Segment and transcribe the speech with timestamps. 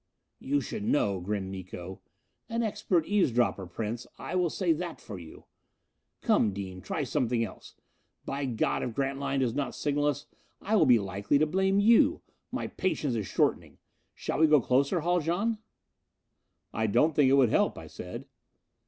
[0.39, 2.01] "You should know," grinned Miko.
[2.49, 5.45] "An expert eavesdropper, Prince I will say that for you.
[6.21, 7.75] Come Dean, try something else.
[8.25, 10.25] By God, if Grantline does not signal us,
[10.59, 13.77] I will be likely to blame you my patience is shortening.
[14.15, 15.59] Shall we go closer, Haljan?"
[16.73, 18.25] "I don't think it would help," I said.